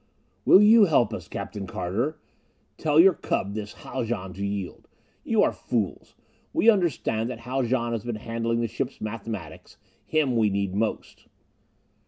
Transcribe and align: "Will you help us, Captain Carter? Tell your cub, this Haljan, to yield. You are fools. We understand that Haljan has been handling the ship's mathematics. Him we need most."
"Will 0.45 0.63
you 0.63 0.85
help 0.85 1.13
us, 1.13 1.27
Captain 1.27 1.67
Carter? 1.67 2.17
Tell 2.75 2.99
your 2.99 3.13
cub, 3.13 3.53
this 3.53 3.73
Haljan, 3.83 4.33
to 4.33 4.43
yield. 4.43 4.87
You 5.23 5.43
are 5.43 5.51
fools. 5.51 6.15
We 6.53 6.71
understand 6.71 7.29
that 7.29 7.41
Haljan 7.41 7.91
has 7.91 8.03
been 8.03 8.15
handling 8.15 8.61
the 8.61 8.67
ship's 8.67 8.99
mathematics. 8.99 9.77
Him 10.07 10.35
we 10.35 10.49
need 10.49 10.73
most." 10.73 11.27